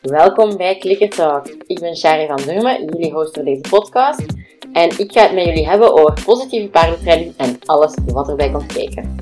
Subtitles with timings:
[0.00, 1.46] Welkom bij Clicker Talk.
[1.48, 4.24] Ik ben Shari van Durmen, jullie host voor deze podcast.
[4.72, 8.72] En ik ga het met jullie hebben over positieve paardentraining en alles wat erbij komt
[8.72, 9.16] kijken.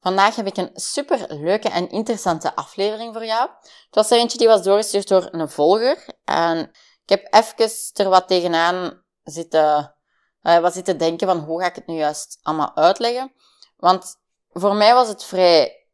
[0.00, 3.50] Vandaag heb ik een super leuke en interessante aflevering voor jou.
[3.60, 6.06] Het was eentje die was doorgestuurd door een volger.
[6.24, 6.70] En
[7.06, 9.94] ik heb even er wat tegenaan zitten,
[10.42, 13.32] uh, wat zitten denken van hoe ga ik het nu juist allemaal uitleggen.
[13.76, 14.16] Want
[14.52, 15.86] voor mij was het vrij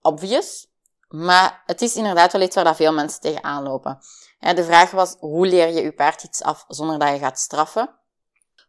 [0.00, 0.68] obvious.
[1.08, 3.98] Maar het is inderdaad wel iets waar dat veel mensen tegenaan lopen.
[4.38, 7.98] De vraag was, hoe leer je je paard iets af zonder dat je gaat straffen?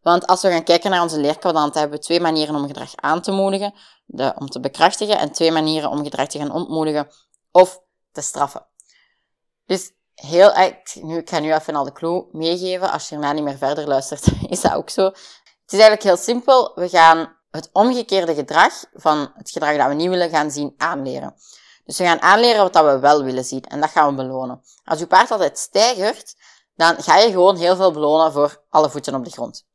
[0.02, 3.22] Want als we gaan kijken naar onze leerkwadant, hebben we twee manieren om gedrag aan
[3.22, 3.74] te moedigen.
[4.06, 7.08] De, om te bekrachtigen en twee manieren om gedrag te gaan ontmoedigen
[7.52, 7.82] of
[8.12, 8.66] te straffen.
[9.66, 9.92] Dus
[10.28, 12.92] heel, nu, ik ga nu even al de clue meegeven.
[12.92, 15.04] Als je erna niet meer verder luistert, is dat ook zo.
[15.04, 16.72] Het is eigenlijk heel simpel.
[16.76, 21.36] We gaan het omgekeerde gedrag van het gedrag dat we niet willen gaan zien aanleren.
[21.86, 24.62] Dus we gaan aanleren wat we wel willen zien en dat gaan we belonen.
[24.84, 26.36] Als je paard altijd stijgert,
[26.76, 29.66] dan ga je gewoon heel veel belonen voor alle voeten op de grond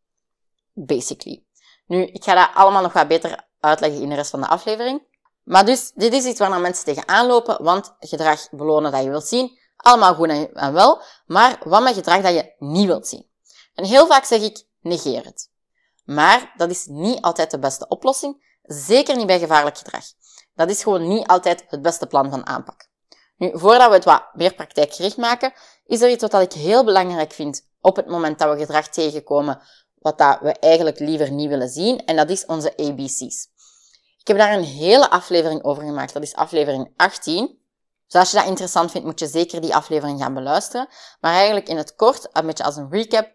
[0.76, 1.44] basically.
[1.86, 5.02] Nu, ik ga dat allemaal nog wat beter uitleggen in de rest van de aflevering.
[5.42, 9.26] Maar dus, dit is iets waar mensen tegenaan lopen, want gedrag belonen dat je wilt
[9.26, 13.26] zien, allemaal goed en wel, maar wat met gedrag dat je niet wilt zien?
[13.74, 15.50] En heel vaak zeg ik, negeer het.
[16.04, 20.04] Maar dat is niet altijd de beste oplossing, zeker niet bij gevaarlijk gedrag.
[20.54, 22.88] Dat is gewoon niet altijd het beste plan van aanpak.
[23.36, 25.52] Nu, voordat we het wat meer praktijkgericht maken,
[25.86, 29.62] is er iets wat ik heel belangrijk vind op het moment dat we gedrag tegenkomen
[29.98, 32.04] wat dat we eigenlijk liever niet willen zien.
[32.04, 33.48] En dat is onze ABC's.
[34.18, 36.12] Ik heb daar een hele aflevering over gemaakt.
[36.12, 37.58] Dat is aflevering 18.
[38.06, 40.88] Dus als je dat interessant vindt, moet je zeker die aflevering gaan beluisteren.
[41.20, 43.34] Maar eigenlijk in het kort, een beetje als een recap.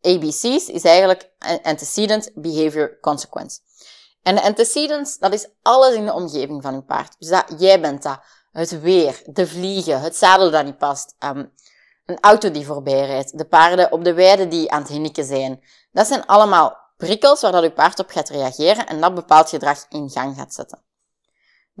[0.00, 1.30] ABC's is eigenlijk
[1.62, 3.60] antecedent, behavior, consequence.
[4.22, 7.14] En de antecedents, dat is alles in de omgeving van je paard.
[7.18, 8.20] Dus dat, jij bent dat.
[8.52, 11.52] Het weer, de vliegen, het zadel dat niet past, um,
[12.06, 15.64] een auto die voorbij rijdt, de paarden op de weide die aan het hinniken zijn.
[15.92, 19.86] Dat zijn allemaal prikkels waar dat uw paard op gaat reageren en dat bepaald gedrag
[19.88, 20.82] in gang gaat zetten.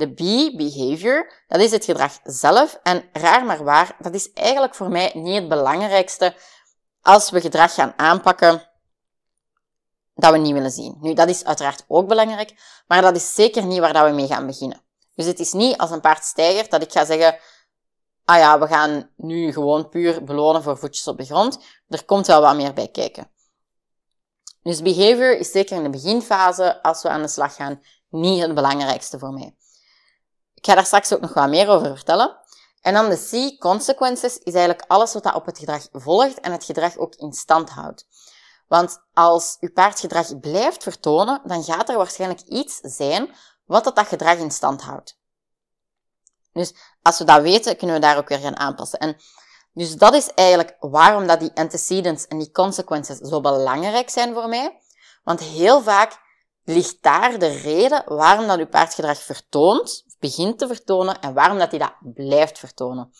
[0.00, 4.74] De B, behavior, dat is het gedrag zelf en raar maar waar, dat is eigenlijk
[4.74, 6.34] voor mij niet het belangrijkste
[7.02, 8.68] als we gedrag gaan aanpakken
[10.14, 10.96] dat we niet willen zien.
[11.00, 14.26] Nu, dat is uiteraard ook belangrijk, maar dat is zeker niet waar dat we mee
[14.26, 14.82] gaan beginnen.
[15.14, 17.38] Dus het is niet als een paard stijgert dat ik ga zeggen,
[18.24, 21.58] ah ja, we gaan nu gewoon puur belonen voor voetjes op de grond.
[21.88, 23.30] Er komt wel wat meer bij kijken.
[24.62, 28.54] Dus behavior is zeker in de beginfase, als we aan de slag gaan, niet het
[28.54, 29.54] belangrijkste voor mij.
[30.60, 32.38] Ik ga daar straks ook nog wat meer over vertellen.
[32.80, 36.52] En dan de C, consequences, is eigenlijk alles wat dat op het gedrag volgt en
[36.52, 38.06] het gedrag ook in stand houdt.
[38.68, 43.34] Want als uw paard gedrag blijft vertonen, dan gaat er waarschijnlijk iets zijn
[43.64, 45.18] wat dat, gedrag in stand houdt.
[46.52, 48.98] Dus als we dat weten, kunnen we daar ook weer gaan aanpassen.
[48.98, 49.16] En
[49.72, 54.48] dus dat is eigenlijk waarom dat die antecedents en die consequences zo belangrijk zijn voor
[54.48, 54.80] mij.
[55.24, 56.18] Want heel vaak
[56.64, 61.70] ligt daar de reden waarom dat uw paardgedrag vertoont, begint te vertonen, en waarom dat
[61.70, 63.12] hij dat blijft vertonen.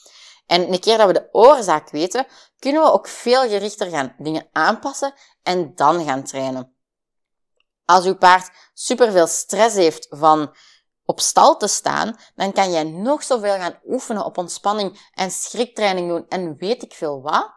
[0.47, 2.27] En een keer dat we de oorzaak weten,
[2.59, 6.75] kunnen we ook veel gerichter gaan dingen aanpassen en dan gaan trainen.
[7.85, 10.55] Als uw paard superveel stress heeft van
[11.05, 16.09] op stal te staan, dan kan jij nog zoveel gaan oefenen op ontspanning en schriktraining
[16.09, 17.51] doen en weet ik veel wat.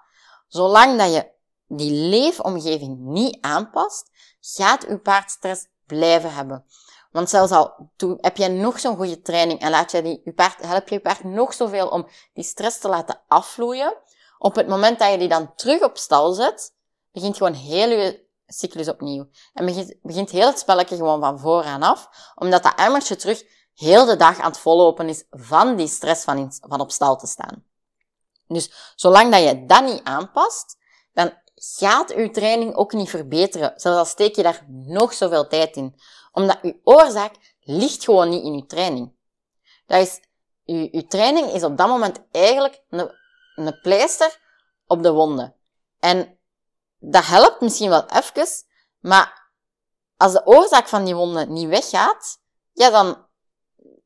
[0.48, 1.32] Zolang dat je
[1.68, 4.10] die leefomgeving niet aanpast,
[4.42, 6.66] gaat je paard stress blijven hebben.
[7.14, 10.62] Want zelfs al heb je nog zo'n goede training en laat je die, je paard,
[10.62, 13.98] help je je paard nog zoveel om die stress te laten afvloeien,
[14.38, 16.76] op het moment dat je die dan terug op stal zet,
[17.12, 19.28] begint gewoon heel je cyclus opnieuw.
[19.54, 24.06] En begint, begint heel het spelletje gewoon van vooraan af, omdat dat emmertje terug heel
[24.06, 27.64] de dag aan het vollopen is van die stress van, van op stal te staan.
[28.48, 30.78] Dus zolang dat je dat niet aanpast,
[31.14, 33.74] dan gaat uw training ook niet verbeteren.
[33.76, 35.96] Zelfs al steek je daar nog zoveel tijd in.
[36.34, 39.16] Omdat uw oorzaak ligt gewoon niet in uw training.
[39.86, 40.20] Dat is,
[40.66, 43.12] uw, training is op dat moment eigenlijk een,
[43.56, 44.40] een pleister
[44.88, 45.56] op de wonden.
[46.00, 46.38] En
[47.00, 48.48] dat helpt misschien wel even,
[49.00, 49.52] maar
[50.18, 52.42] als de oorzaak van die wonde niet weggaat,
[52.72, 53.26] ja, dan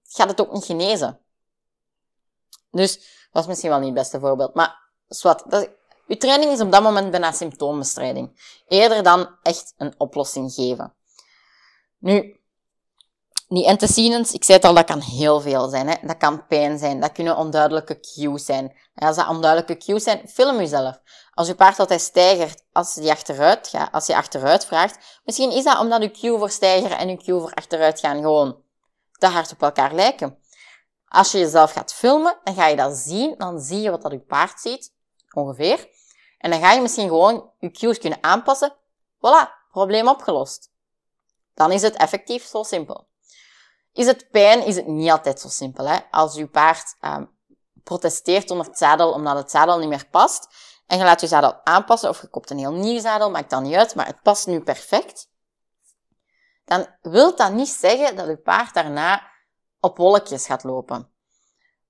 [0.03, 1.19] gaat het ook niet genezen.
[2.71, 2.99] Dus,
[3.31, 5.69] was misschien wel niet het beste voorbeeld, maar zwart, dat,
[6.07, 8.55] uw training is op dat moment bijna symptoombestrijding.
[8.67, 10.96] Eerder dan echt een oplossing geven.
[11.97, 12.39] Nu,
[13.47, 15.87] die antecedents, ik zei het al, dat kan heel veel zijn.
[15.87, 15.95] Hè?
[16.01, 18.75] Dat kan pijn zijn, dat kunnen onduidelijke cues zijn.
[18.95, 21.01] Als dat onduidelijke cues zijn, film jezelf.
[21.33, 25.79] Als je paard altijd stijgert, als je achteruit als je achteruit vraagt, misschien is dat
[25.79, 28.61] omdat je cue voor stijgeren en je cue voor achteruit gaan gewoon
[29.11, 30.37] te hard op elkaar lijken.
[31.07, 34.11] Als je jezelf gaat filmen, dan ga je dat zien, dan zie je wat dat
[34.11, 34.93] je paard ziet,
[35.33, 35.87] ongeveer.
[36.37, 38.73] En dan ga je misschien gewoon je cues kunnen aanpassen.
[39.15, 40.71] Voilà, probleem opgelost.
[41.57, 43.07] Dan is het effectief zo simpel.
[43.93, 45.87] Is het pijn, is het niet altijd zo simpel.
[45.87, 45.97] Hè?
[46.11, 47.29] Als je paard um,
[47.83, 50.47] protesteert onder het zadel omdat het zadel niet meer past,
[50.87, 53.61] en je laat je zadel aanpassen, of je koopt een heel nieuw zadel, maakt dat
[53.61, 55.29] niet uit, maar het past nu perfect,
[56.65, 59.31] dan wil dat niet zeggen dat je paard daarna
[59.79, 61.11] op wolkjes gaat lopen.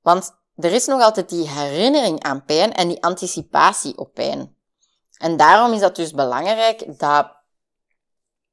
[0.02, 4.58] Want er is nog altijd die herinnering aan pijn en die anticipatie op pijn.
[5.18, 7.37] En daarom is dat dus belangrijk dat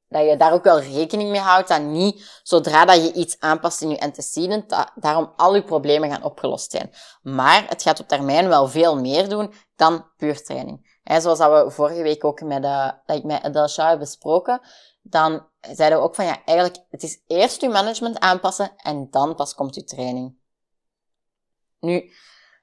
[0.07, 3.81] dat je daar ook wel rekening mee houdt, dat niet zodra dat je iets aanpast
[3.81, 6.91] in je antecedent, daarom al je problemen gaan opgelost zijn.
[7.21, 10.99] Maar het gaat op termijn wel veel meer doen dan puur training.
[11.03, 14.61] He, zoals dat we vorige week ook met, uh, dat ik met Adelsha heb besproken,
[15.01, 19.35] dan zeiden we ook van ja, eigenlijk, het is eerst je management aanpassen en dan
[19.35, 20.37] pas komt je training.
[21.79, 21.93] Nu,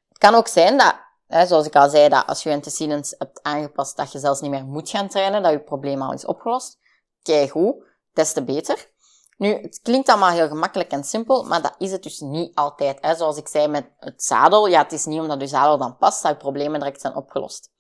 [0.08, 0.94] het kan ook zijn dat,
[1.26, 4.50] hè, zoals ik al zei, dat als je antecedents hebt aangepast, dat je zelfs niet
[4.50, 6.80] meer moet gaan trainen, dat je probleem al is opgelost
[7.22, 8.90] keigoed, des te beter.
[9.36, 12.98] Nu, het klinkt allemaal heel gemakkelijk en simpel, maar dat is het dus niet altijd.
[13.00, 13.14] Hè.
[13.14, 16.22] Zoals ik zei met het zadel, ja, het is niet omdat je zadel dan past,
[16.22, 17.70] dat je problemen direct zijn opgelost.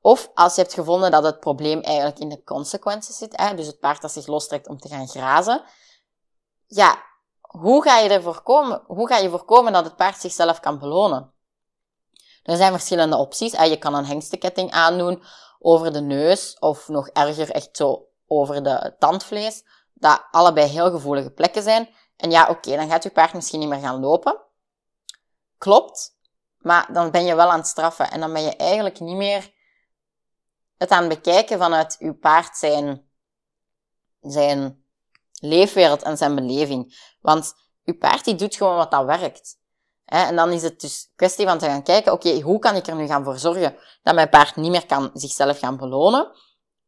[0.00, 3.66] Of als je hebt gevonden dat het probleem eigenlijk in de consequenties zit, hè, dus
[3.66, 5.64] het paard dat zich lostrekt om te gaan grazen,
[6.66, 7.02] ja,
[7.40, 11.34] hoe ga je ervoor komen, hoe ga je voorkomen dat het paard zichzelf kan belonen?
[12.42, 13.52] Er zijn verschillende opties.
[13.52, 15.22] Je kan een hengstenketting aandoen
[15.58, 19.64] over de neus, of nog erger, echt zo over de tandvlees,
[19.94, 21.88] dat allebei heel gevoelige plekken zijn.
[22.16, 24.40] En ja, oké, dan gaat je paard misschien niet meer gaan lopen.
[25.58, 26.16] Klopt,
[26.58, 29.54] maar dan ben je wel aan het straffen en dan ben je eigenlijk niet meer
[30.78, 33.08] het aan het bekijken vanuit je paard zijn,
[34.20, 34.84] zijn
[35.40, 37.14] leefwereld en zijn beleving.
[37.20, 39.58] Want je paard die doet gewoon wat dat werkt.
[40.04, 42.94] En dan is het dus kwestie van te gaan kijken, oké, hoe kan ik er
[42.94, 46.30] nu gaan voor zorgen dat mijn paard niet meer kan zichzelf gaan belonen?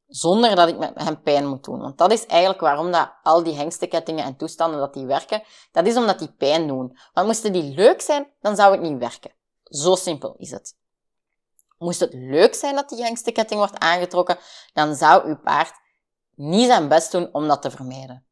[0.09, 1.81] Zonder dat ik met hem pijn moet doen.
[1.81, 5.43] Want dat is eigenlijk waarom dat al die hengstekettingen en toestanden dat die werken.
[5.73, 6.99] Dat is omdat die pijn doen.
[7.13, 9.33] Want moesten die leuk zijn, dan zou het niet werken.
[9.65, 10.77] Zo simpel is het.
[11.79, 14.39] Moest het leuk zijn dat die hengsteketting wordt aangetrokken,
[14.73, 15.73] dan zou uw paard
[16.35, 18.27] niet zijn best doen om dat te vermijden.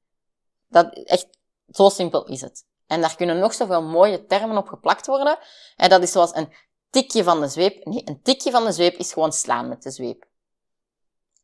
[0.69, 1.29] Dat, echt,
[1.69, 2.67] zo simpel is het.
[2.87, 5.39] En daar kunnen nog zoveel mooie termen op geplakt worden.
[5.77, 6.53] En dat is zoals een
[6.91, 7.85] tikje van de zweep.
[7.85, 10.26] Nee, een tikje van de zweep is gewoon slaan met de zweep.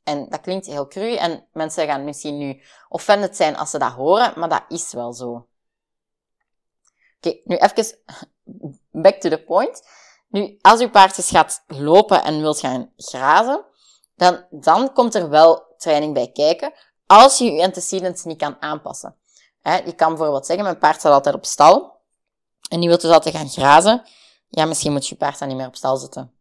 [0.05, 3.93] En dat klinkt heel cru en mensen gaan misschien nu offended zijn als ze dat
[3.93, 5.47] horen, maar dat is wel zo.
[7.17, 7.99] Oké, nu even
[9.05, 9.83] back to the point.
[10.29, 13.65] Nu, als uw paard eens gaat lopen en wilt gaan grazen,
[14.15, 16.73] dan, dan komt er wel training bij kijken,
[17.07, 19.17] als je je antecedents niet kan aanpassen.
[19.63, 22.01] je kan bijvoorbeeld zeggen, mijn paard staat altijd op stal,
[22.69, 24.03] en die wilt dus altijd gaan grazen.
[24.49, 26.33] Ja, misschien moet je paard dan niet meer op stal zetten.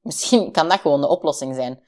[0.00, 1.82] Misschien kan dat gewoon de oplossing zijn.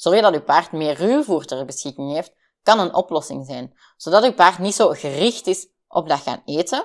[0.00, 2.32] Zorg dat uw paard meer ruwvoer ter beschikking heeft,
[2.62, 3.74] kan een oplossing zijn.
[3.96, 6.84] Zodat uw paard niet zo gericht is op dat gaan eten.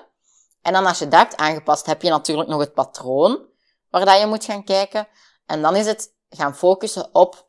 [0.61, 3.45] En dan als je dat hebt aangepast, heb je natuurlijk nog het patroon
[3.89, 5.07] waar dat je moet gaan kijken.
[5.45, 7.47] En dan is het gaan focussen op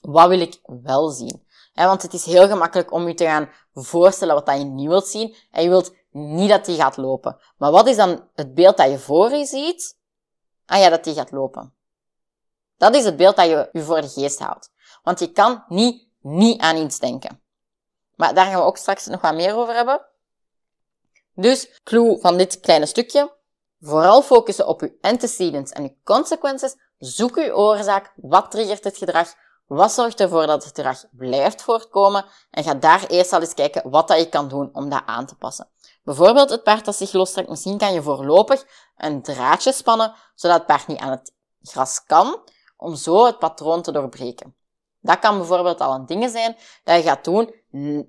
[0.00, 1.46] wat wil ik wel zien.
[1.74, 5.06] want het is heel gemakkelijk om je te gaan voorstellen wat dat je niet wilt
[5.06, 5.36] zien.
[5.50, 7.40] En je wilt niet dat die gaat lopen.
[7.56, 9.98] Maar wat is dan het beeld dat je voor je ziet?
[10.64, 11.74] Ah ja, dat die gaat lopen.
[12.76, 14.74] Dat is het beeld dat je je voor de geest houdt.
[15.06, 17.40] Want je kan niet niet aan iets denken.
[18.14, 20.06] Maar daar gaan we ook straks nog wat meer over hebben.
[21.34, 23.34] Dus, clue van dit kleine stukje.
[23.80, 26.76] Vooral focussen op je antecedents en je consequences.
[26.98, 28.12] Zoek je oorzaak.
[28.16, 29.34] Wat triggert het gedrag?
[29.66, 32.24] Wat zorgt ervoor dat het gedrag blijft voortkomen?
[32.50, 35.26] En ga daar eerst al eens kijken wat dat je kan doen om dat aan
[35.26, 35.68] te passen.
[36.04, 37.48] Bijvoorbeeld het paard dat zich lostrekt.
[37.48, 38.64] Misschien kan je voorlopig
[38.96, 42.40] een draadje spannen, zodat het paard niet aan het gras kan,
[42.76, 44.54] om zo het patroon te doorbreken.
[45.06, 47.54] Dat kan bijvoorbeeld al een ding zijn dat je gaat doen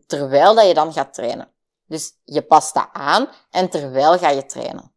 [0.07, 1.51] terwijl dat je dan gaat trainen.
[1.85, 4.93] Dus je past dat aan en terwijl ga je trainen.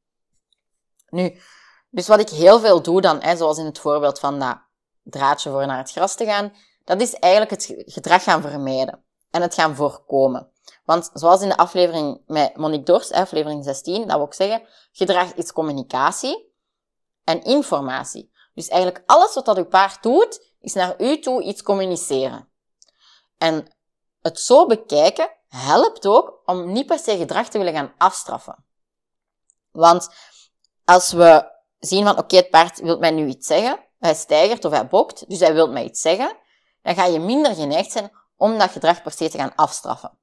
[1.09, 1.41] Nu,
[1.91, 4.59] dus wat ik heel veel doe dan, hè, zoals in het voorbeeld van dat
[5.03, 6.53] draadje voor naar het gras te gaan,
[6.85, 10.53] dat is eigenlijk het gedrag gaan vermijden en het gaan voorkomen.
[10.85, 15.35] Want zoals in de aflevering met Monique Dors, aflevering 16, dat wil ik zeggen, gedrag
[15.35, 16.53] is communicatie
[17.25, 18.33] en informatie.
[18.55, 22.49] Dus eigenlijk alles wat dat uw paard doet, is naar u toe iets communiceren.
[23.39, 23.69] En
[24.21, 28.65] het zo bekijken helpt ook om niet per se gedrag te willen gaan afstraffen.
[29.71, 30.09] Want
[30.85, 34.73] als we zien van, oké, het paard wil mij nu iets zeggen, hij stijgert of
[34.73, 36.37] hij bokt, dus hij wil mij iets zeggen,
[36.83, 40.19] dan ga je minder geneigd zijn om dat gedrag per se te gaan afstraffen.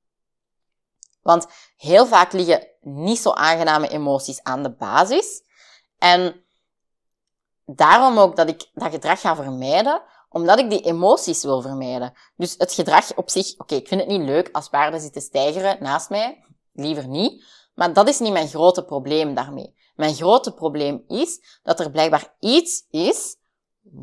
[1.21, 5.43] Want heel vaak liggen niet zo aangename emoties aan de basis.
[5.97, 6.45] En
[7.65, 10.01] daarom ook dat ik dat gedrag ga vermijden,
[10.37, 12.13] omdat ik die emoties wil vermijden.
[12.35, 15.77] Dus het gedrag op zich, oké, ik vind het niet leuk als paarden zitten stijgeren
[15.79, 17.43] naast mij, liever niet.
[17.75, 19.75] Maar dat is niet mijn grote probleem daarmee.
[19.95, 23.35] Mijn grote probleem is dat er blijkbaar iets is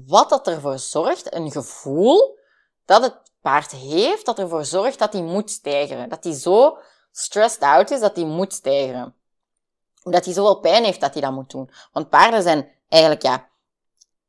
[0.07, 2.39] wat dat ervoor zorgt, een gevoel
[2.85, 6.09] dat het paard heeft, dat ervoor zorgt dat hij moet stijgeren.
[6.09, 6.79] Dat hij zo
[7.13, 9.15] stressed out is dat hij moet stijgeren.
[10.03, 11.71] Dat hij zoveel pijn heeft dat hij dat moet doen.
[11.93, 13.49] Want paarden zijn eigenlijk, ja,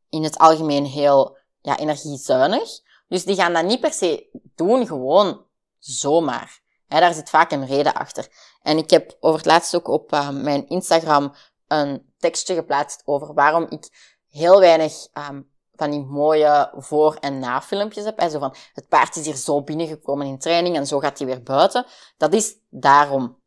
[0.10, 2.80] in het algemeen heel ja, energiezuinig.
[3.08, 5.46] Dus die gaan dat niet per se doen, gewoon
[5.80, 6.60] zomaar.
[6.88, 8.28] Daar zit vaak een reden achter.
[8.62, 11.36] En ik heb over het laatst ook op uh, mijn Instagram
[11.68, 13.90] een tekstje geplaatst over waarom ik
[14.30, 18.20] heel weinig um, van die mooie voor- en na-filmpjes heb.
[18.20, 21.28] He, zo van, het paard is hier zo binnengekomen in training en zo gaat hij
[21.28, 21.86] weer buiten.
[22.18, 23.42] Dat is daarom.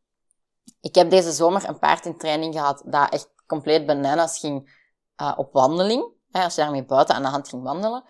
[0.81, 4.77] Ik heb deze zomer een paard in training gehad dat echt compleet bananas ging
[5.23, 6.17] uh, op wandeling.
[6.33, 8.05] Als je daarmee buiten aan de hand ging wandelen,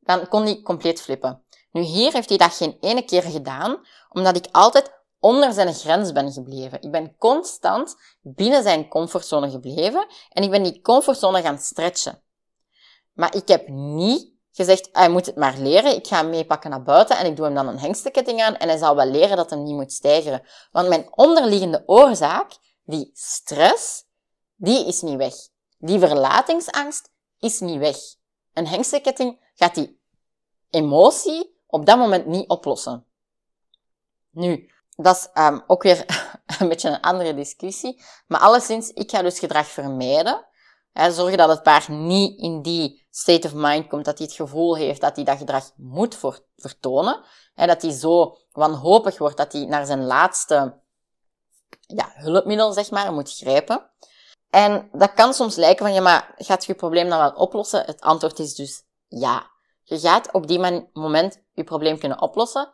[0.00, 1.42] dan kon hij compleet flippen.
[1.72, 6.12] Nu, hier heeft hij dat geen ene keer gedaan, omdat ik altijd onder zijn grens
[6.12, 6.82] ben gebleven.
[6.82, 12.22] Ik ben constant binnen zijn comfortzone gebleven en ik ben die comfortzone gaan stretchen.
[13.12, 16.82] Maar ik heb niet gezegd, hij moet het maar leren, ik ga hem meepakken naar
[16.82, 19.50] buiten en ik doe hem dan een hengstenketting aan en hij zal wel leren dat
[19.50, 20.42] hij niet moet stijgeren.
[20.70, 22.52] Want mijn onderliggende oorzaak,
[22.84, 24.04] die stress,
[24.56, 25.34] die is niet weg.
[25.78, 27.10] Die verlatingsangst
[27.42, 27.96] is niet weg.
[28.52, 30.00] Een hengstenketting gaat die
[30.70, 33.06] emotie op dat moment niet oplossen.
[34.30, 36.04] Nu, dat is um, ook weer
[36.58, 38.02] een beetje een andere discussie.
[38.26, 40.46] Maar alleszins, ik ga dus gedrag vermijden.
[40.92, 44.36] Hè, zorgen dat het paard niet in die state of mind komt, dat hij het
[44.36, 46.18] gevoel heeft dat hij dat gedrag moet
[46.56, 47.24] vertonen.
[47.54, 50.80] Hè, dat hij zo wanhopig wordt dat hij naar zijn laatste
[51.80, 53.90] ja, hulpmiddel, zeg maar, moet grijpen.
[54.52, 57.84] En dat kan soms lijken van, ja, maar gaat je probleem dan wel oplossen?
[57.84, 59.50] Het antwoord is dus ja.
[59.82, 62.72] Je gaat op die moment je probleem kunnen oplossen,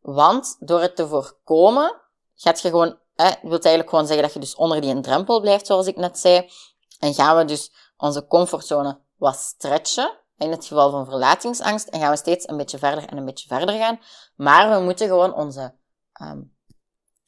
[0.00, 2.00] want door het te voorkomen,
[2.34, 5.66] gaat je gewoon, eh, wilt eigenlijk gewoon zeggen dat je dus onder die drempel blijft,
[5.66, 6.50] zoals ik net zei.
[6.98, 12.10] En gaan we dus onze comfortzone wat stretchen, in het geval van verlatingsangst, en gaan
[12.10, 14.00] we steeds een beetje verder en een beetje verder gaan.
[14.36, 15.74] Maar we moeten gewoon onze,
[16.22, 16.56] um,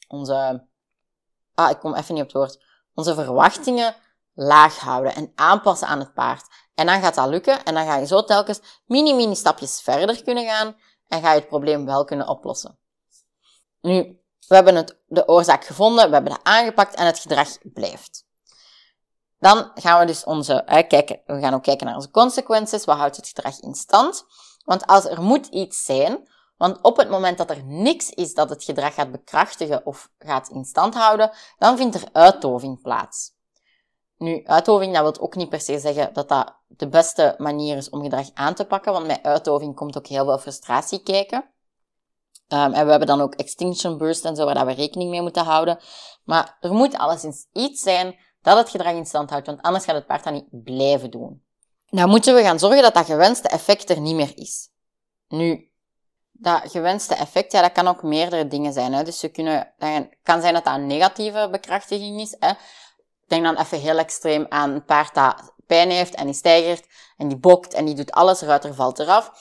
[0.07, 0.67] onze,
[1.53, 3.95] ah, ik kom even niet op het woord, onze verwachtingen
[4.33, 6.45] laag houden en aanpassen aan het paard.
[6.75, 10.45] En dan gaat dat lukken en dan ga je zo telkens mini-mini stapjes verder kunnen
[10.45, 10.75] gaan
[11.07, 12.77] en ga je het probleem wel kunnen oplossen.
[13.81, 18.25] Nu, we hebben het, de oorzaak gevonden, we hebben dat aangepakt en het gedrag blijft.
[19.39, 22.85] Dan gaan we dus onze, kijken, we gaan ook kijken naar onze consequenties.
[22.85, 24.25] Wat houdt het gedrag in stand?
[24.65, 26.27] Want als er moet iets zijn,
[26.63, 30.49] want op het moment dat er niks is dat het gedrag gaat bekrachtigen of gaat
[30.49, 33.31] in stand houden, dan vindt er uitdoving plaats.
[34.17, 37.89] Nu, uitdoving, dat wil ook niet per se zeggen dat dat de beste manier is
[37.89, 41.37] om gedrag aan te pakken, want met uitdoving komt ook heel veel frustratie kijken.
[42.47, 45.43] Um, en we hebben dan ook extinction burst en zo, waar we rekening mee moeten
[45.43, 45.79] houden.
[46.23, 49.95] Maar er moet alleszins iets zijn dat het gedrag in stand houdt, want anders gaat
[49.95, 51.43] het paard dat niet blijven doen.
[51.85, 54.69] Dan moeten we gaan zorgen dat dat gewenste effect er niet meer is.
[55.27, 55.71] Nu,
[56.33, 58.93] dat gewenste effect, ja, dat kan ook meerdere dingen zijn.
[58.93, 59.03] Hè.
[59.03, 59.73] Dus we kunnen,
[60.23, 62.35] kan zijn dat dat een negatieve bekrachtiging is.
[62.39, 62.51] Hè.
[63.27, 66.87] Denk dan even heel extreem aan een paard dat pijn heeft en die stijgert
[67.17, 69.31] en die bokt en die doet alles, ruiter valt eraf.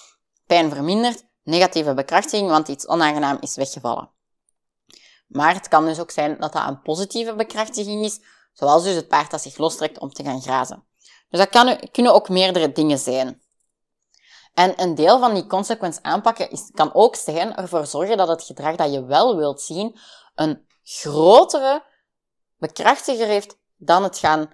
[0.46, 4.10] Pijn vermindert, negatieve bekrachtiging, want iets onaangenaam is weggevallen.
[5.26, 8.20] Maar het kan dus ook zijn dat dat een positieve bekrachtiging is,
[8.52, 10.84] zoals dus het paard dat zich lostrekt om te gaan grazen.
[11.28, 13.41] Dus dat kan, kunnen ook meerdere dingen zijn.
[14.54, 18.42] En een deel van die consequence aanpakken is, kan ook zijn ervoor zorgen dat het
[18.42, 19.98] gedrag dat je wel wilt zien
[20.34, 21.84] een grotere
[22.58, 24.50] bekrachtiger heeft dan het gaan,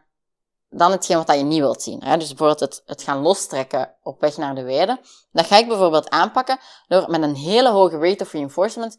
[0.68, 2.02] dan hetgeen wat je niet wilt zien.
[2.02, 2.16] Hè?
[2.16, 5.00] Dus bijvoorbeeld het, het gaan lostrekken op weg naar de weide.
[5.32, 8.96] Dat ga ik bijvoorbeeld aanpakken door met een hele hoge rate of reinforcement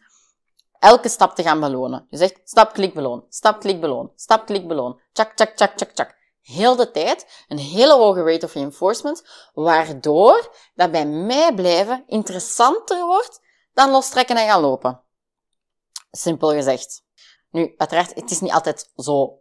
[0.79, 2.07] elke stap te gaan belonen.
[2.09, 5.91] Dus echt stap, klik, beloon, stap, klik, beloon, stap, klik, beloon, chak, chak, chak, chak,
[5.93, 6.17] chak.
[6.49, 13.05] Heel de tijd een hele hoge rate of reinforcement, waardoor dat bij mij blijven interessanter
[13.05, 13.41] wordt
[13.73, 15.01] dan lostrekken en gaan lopen.
[16.11, 17.03] Simpel gezegd.
[17.51, 19.39] Nu, uiteraard, het is niet altijd zo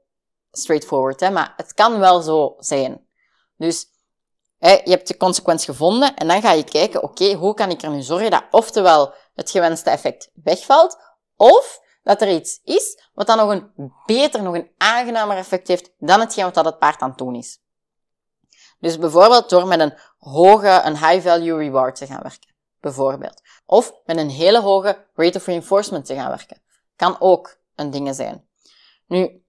[0.50, 3.06] straightforward, hè, maar het kan wel zo zijn.
[3.56, 3.86] Dus
[4.58, 7.82] hè, je hebt de consequentie gevonden en dan ga je kijken, oké, hoe kan ik
[7.82, 10.98] er nu zorgen dat oftewel het gewenste effect wegvalt,
[11.36, 15.92] Of dat er iets is wat dan nog een beter, nog een aangenamer effect heeft
[15.98, 17.58] dan hetgeen wat dat het paard aan het doen is.
[18.78, 22.54] Dus bijvoorbeeld door met een hoge, een high value reward te gaan werken.
[22.80, 23.42] Bijvoorbeeld.
[23.66, 26.62] Of met een hele hoge rate of reinforcement te gaan werken.
[26.96, 28.48] Kan ook een ding zijn.
[29.06, 29.44] Nu,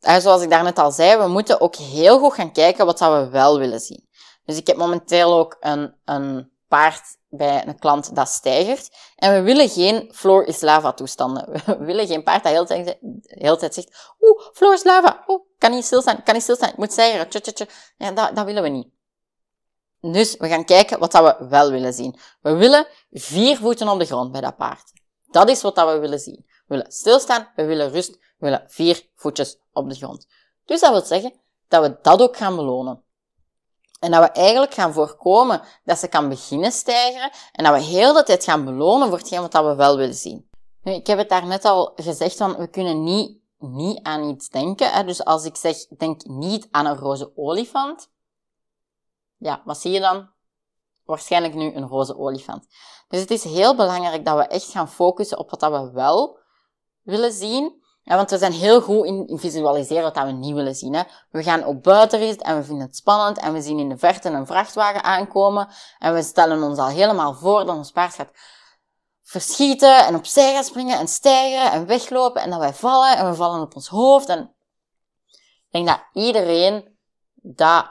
[0.00, 3.58] zoals ik daarnet al zei, we moeten ook heel goed gaan kijken wat we wel
[3.58, 4.08] willen zien.
[4.44, 8.96] Dus ik heb momenteel ook een, een paard bij een klant dat stijgt.
[9.16, 11.50] En we willen geen floor is lava toestanden.
[11.78, 15.24] We willen geen paard dat de hele tijd, hele tijd zegt, oeh, floor is lava,
[15.26, 17.68] oeh, kan niet stilstaan, kan niet stilstaan, ik moet stijgen, tje, tje, tje.
[17.96, 18.88] Ja, dat, dat willen we niet.
[20.00, 22.18] Dus we gaan kijken wat dat we wel willen zien.
[22.40, 24.92] We willen vier voeten op de grond bij dat paard.
[25.30, 26.44] Dat is wat dat we willen zien.
[26.46, 30.26] We willen stilstaan, we willen rust, we willen vier voetjes op de grond.
[30.64, 33.02] Dus dat wil zeggen dat we dat ook gaan belonen.
[33.98, 38.12] En dat we eigenlijk gaan voorkomen dat ze kan beginnen stijgen en dat we heel
[38.12, 40.48] de tijd gaan belonen voor hetgeen wat we wel willen zien.
[40.82, 44.48] Nu, ik heb het daar net al gezegd van, we kunnen niet, niet aan iets
[44.48, 44.92] denken.
[44.92, 45.04] Hè?
[45.04, 48.10] Dus als ik zeg, denk niet aan een roze olifant.
[49.36, 50.30] Ja, wat zie je dan?
[51.04, 52.66] Waarschijnlijk nu een roze olifant.
[53.08, 56.38] Dus het is heel belangrijk dat we echt gaan focussen op wat we wel
[57.02, 57.77] willen zien.
[58.08, 60.94] Ja, want we zijn heel goed in, visualiseren wat we niet willen zien.
[60.94, 61.02] Hè.
[61.30, 64.28] We gaan op buitenrit en we vinden het spannend en we zien in de verte
[64.28, 68.30] een vrachtwagen aankomen en we stellen ons al helemaal voor dat ons paard gaat
[69.22, 73.34] verschieten en opzij gaat springen en stijgen en weglopen en dat wij vallen en we
[73.34, 74.28] vallen op ons hoofd.
[74.28, 74.54] En
[75.26, 76.98] ik denk dat iedereen
[77.34, 77.90] dat,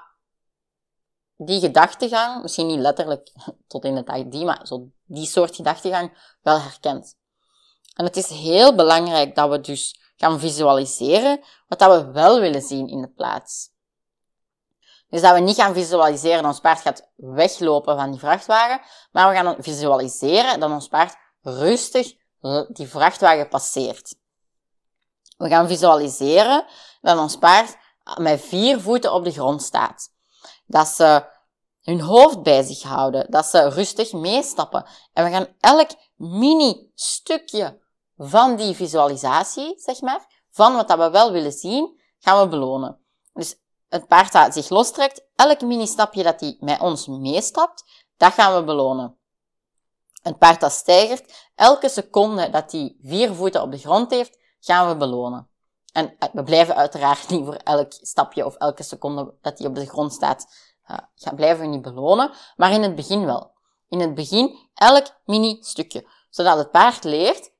[1.35, 3.31] die gedachtegang, misschien niet letterlijk
[3.67, 7.15] tot in het ID, maar zo die soort gedachtegang wel herkent.
[7.95, 12.61] En het is heel belangrijk dat we dus gaan visualiseren wat dat we wel willen
[12.61, 13.75] zien in de plaats.
[15.09, 18.81] Dus dat we niet gaan visualiseren dat ons paard gaat weglopen van die vrachtwagen,
[19.11, 22.13] maar we gaan visualiseren dat ons paard rustig
[22.67, 24.15] die vrachtwagen passeert.
[25.37, 26.65] We gaan visualiseren
[27.01, 27.77] dat ons paard
[28.17, 30.09] met vier voeten op de grond staat.
[30.65, 31.25] Dat ze
[31.81, 34.85] hun hoofd bij zich houden, dat ze rustig meestappen.
[35.13, 37.79] En we gaan elk mini stukje
[38.17, 42.99] van die visualisatie, zeg maar, van wat dat we wel willen zien, gaan we belonen.
[43.33, 43.55] Dus
[43.89, 47.83] het paard dat zich lostrekt, elk mini-stapje dat hij met ons meestapt,
[48.17, 49.17] dat gaan we belonen.
[50.23, 54.87] Een paard dat stijgt, elke seconde dat hij vier voeten op de grond heeft, gaan
[54.87, 55.49] we belonen.
[55.93, 59.75] En eh, we blijven uiteraard niet voor elk stapje of elke seconde dat hij op
[59.75, 60.47] de grond staat,
[60.91, 63.51] uh, gaan blijven we niet belonen, maar in het begin wel.
[63.89, 67.51] In het begin elk mini-stukje, zodat het paard leert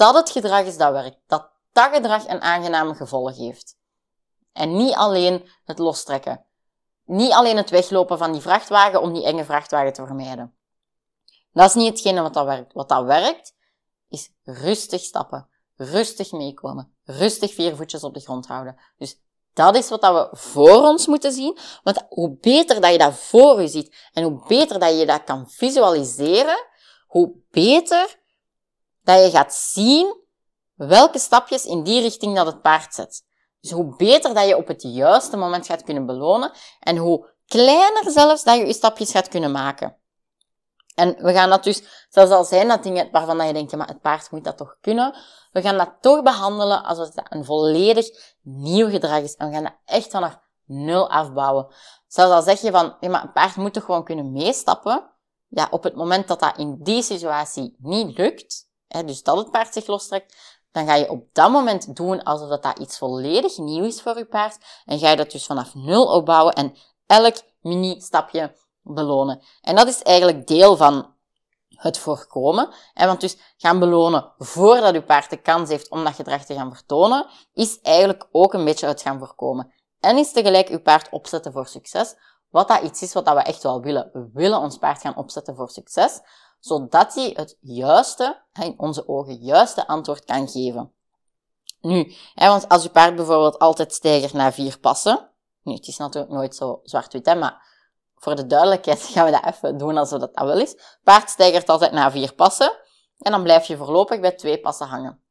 [0.00, 1.18] dat het gedrag is dat werkt.
[1.26, 3.76] Dat dat gedrag een aangename gevolg heeft.
[4.52, 6.44] En niet alleen het lostrekken.
[7.04, 10.54] Niet alleen het weglopen van die vrachtwagen om die enge vrachtwagen te vermijden.
[11.52, 12.72] Dat is niet hetgene wat dat werkt.
[12.72, 13.54] Wat dat werkt,
[14.08, 15.48] is rustig stappen.
[15.76, 16.94] Rustig meekomen.
[17.04, 18.80] Rustig vier voetjes op de grond houden.
[18.98, 19.20] Dus
[19.52, 21.58] dat is wat dat we voor ons moeten zien.
[21.82, 25.24] Want hoe beter dat je dat voor je ziet en hoe beter dat je dat
[25.24, 26.66] kan visualiseren,
[27.06, 28.19] hoe beter
[29.14, 30.18] dat je gaat zien
[30.74, 33.24] welke stapjes in die richting dat het paard zet.
[33.60, 38.10] Dus hoe beter dat je op het juiste moment gaat kunnen belonen en hoe kleiner
[38.10, 39.96] zelfs dat je je stapjes gaat kunnen maken.
[40.94, 43.88] En we gaan dat dus, zelfs al zijn dat dingen waarvan dat je denkt, maar
[43.88, 45.14] het paard moet dat toch kunnen,
[45.52, 48.06] we gaan dat toch behandelen alsof het een volledig
[48.42, 49.34] nieuw gedrag is.
[49.34, 51.66] En we gaan dat echt vanaf nul afbouwen.
[52.06, 55.10] Zelfs al zeg je van, ja, maar een paard moet toch gewoon kunnen meestappen.
[55.48, 58.69] Ja, op het moment dat dat in die situatie niet lukt,
[59.06, 62.62] dus dat het paard zich lostrekt, dan ga je op dat moment doen alsof dat,
[62.62, 64.58] dat iets volledig nieuw is voor je paard.
[64.84, 66.74] En ga je dat dus vanaf nul opbouwen en
[67.06, 69.42] elk mini-stapje belonen.
[69.62, 71.14] En dat is eigenlijk deel van
[71.68, 72.74] het voorkomen.
[72.94, 76.54] En want dus gaan belonen voordat je paard de kans heeft om dat gedrag te
[76.54, 79.72] gaan vertonen, is eigenlijk ook een beetje het gaan voorkomen.
[80.00, 82.14] En is tegelijk je paard opzetten voor succes.
[82.50, 84.10] Wat dat iets is wat dat we echt wel willen.
[84.12, 86.20] We willen ons paard gaan opzetten voor succes
[86.60, 90.92] zodat hij het juiste, in onze ogen, juiste antwoord kan geven.
[91.80, 95.30] Nu, want als je paard bijvoorbeeld altijd stijgt naar vier passen,
[95.62, 97.68] nu, het is natuurlijk nooit zo zwart-wit, hè, maar
[98.14, 100.98] voor de duidelijkheid gaan we dat even doen alsof dat, dat wel is.
[101.02, 102.72] Paard stijgt altijd na vier passen,
[103.18, 105.22] en dan blijf je voorlopig bij twee passen hangen.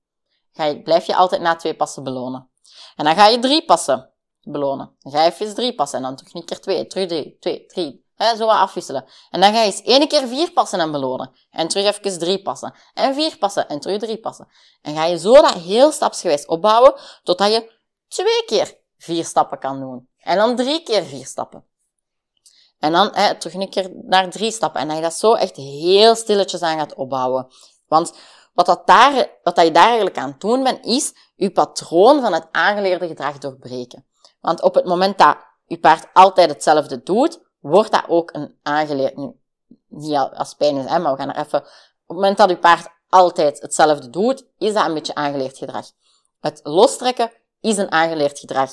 [0.52, 2.50] Ga je, blijf je altijd na twee passen belonen.
[2.96, 4.96] En dan ga je drie passen belonen.
[5.00, 7.66] Dan ga je even drie passen, en dan terug een keer twee, terug drie, twee,
[7.66, 9.06] drie, Zo wat afwisselen.
[9.30, 11.32] En dan ga je eens één keer vier passen en belonen.
[11.52, 12.74] En terug even drie passen.
[12.94, 14.48] En vier passen en terug drie passen.
[14.82, 17.72] En ga je zo dat heel stapsgewijs opbouwen, totdat je
[18.08, 20.10] twee keer vier stappen kan doen.
[20.18, 21.64] En dan drie keer vier stappen.
[22.80, 24.82] En dan he, terug een keer naar drie stappen.
[24.82, 27.48] En dat je dat zo echt heel stilletjes aan gaat opbouwen.
[27.88, 28.14] Want
[28.54, 32.22] wat, dat daar, wat dat je daar eigenlijk aan het doen bent, is je patroon
[32.22, 34.06] van het aangeleerde gedrag doorbreken.
[34.40, 39.16] Want op het moment dat je paard altijd hetzelfde doet, wordt dat ook een aangeleerd,
[39.88, 41.68] niet als pijn is, hè, maar we gaan er even, op
[42.08, 45.86] het moment dat je paard altijd hetzelfde doet, is dat een beetje aangeleerd gedrag.
[46.40, 48.72] Het lostrekken is een aangeleerd gedrag.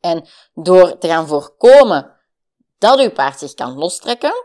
[0.00, 2.16] En door te gaan voorkomen
[2.78, 4.44] dat uw paard zich kan lostrekken,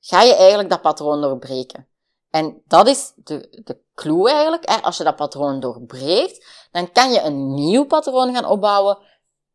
[0.00, 1.88] ga je eigenlijk dat patroon doorbreken.
[2.30, 4.64] En dat is de, de clue eigenlijk.
[4.64, 8.98] Als je dat patroon doorbreekt, dan kan je een nieuw patroon gaan opbouwen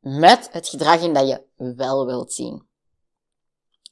[0.02, 1.44] met het gedrag in dat je
[1.76, 2.68] wel wilt zien.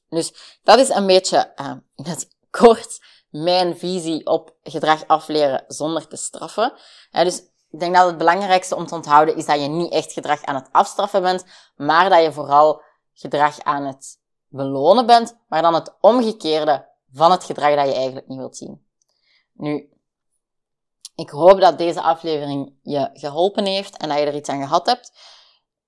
[0.10, 2.28] Dus dat is een beetje uh, in het
[2.60, 6.74] kort mijn visie op gedrag afleren zonder te straffen.
[7.12, 10.44] dus ik denk dat het belangrijkste om te onthouden is dat je niet echt gedrag
[10.44, 11.46] aan het afstraffen bent,
[11.76, 12.82] maar dat je vooral
[13.14, 18.28] gedrag aan het belonen bent, maar dan het omgekeerde van het gedrag dat je eigenlijk
[18.28, 18.86] niet wilt zien.
[19.54, 19.90] Nu,
[21.16, 24.86] ik hoop dat deze aflevering je geholpen heeft en dat je er iets aan gehad
[24.86, 25.12] hebt.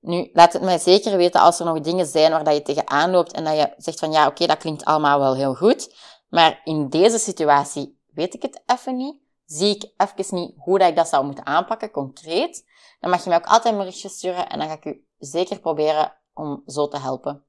[0.02, 3.12] Nu, laat het mij zeker weten als er nog dingen zijn waar dat je tegenaan
[3.12, 5.96] loopt en dat je zegt van ja, oké, dat klinkt allemaal wel heel goed,
[6.30, 10.90] maar in deze situatie weet ik het even niet, zie ik even niet hoe dat
[10.90, 12.64] ik dat zou moeten aanpakken, concreet,
[13.00, 15.60] dan mag je mij ook altijd een berichtje sturen en dan ga ik u zeker
[15.60, 17.46] proberen om zo te helpen.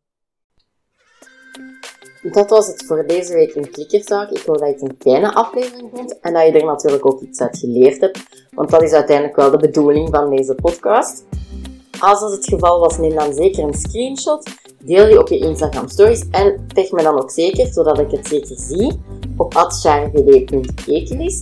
[2.22, 4.30] Dat was het voor deze week in Klikkerzaak.
[4.30, 7.20] Ik hoop dat je het een kleine aflevering vond en dat je er natuurlijk ook
[7.20, 11.24] iets uit geleerd hebt, want dat is uiteindelijk wel de bedoeling van deze podcast.
[12.00, 14.50] Als dat het geval was, neem dan zeker een screenshot,
[14.85, 18.28] deel die op je Instagram stories en tag me dan ook zeker, zodat ik het
[18.28, 19.00] zeker zie,
[19.37, 21.40] op atchargd.ekelis.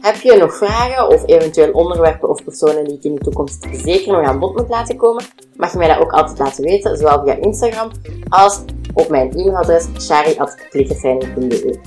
[0.00, 4.12] Heb je nog vragen of eventueel onderwerpen of personen die ik in de toekomst zeker
[4.12, 5.24] nog aan bod moet laten komen,
[5.56, 7.90] mag je mij dat ook altijd laten weten, zowel via Instagram
[8.28, 8.60] als
[8.94, 11.78] op mijn e-mailadres shari.klikkerfijn.be.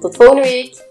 [0.00, 0.86] Tot volgende week!